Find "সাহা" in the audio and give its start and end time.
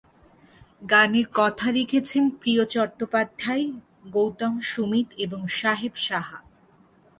5.99-6.37